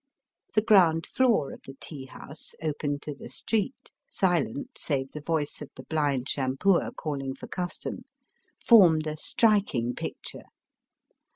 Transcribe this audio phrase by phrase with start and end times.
[0.55, 5.23] The ground floor of the tea house, open to the street— silent save for the
[5.23, 8.05] voice of the blind shampooer calling for custom—
[8.67, 10.45] formed a strik ing picture.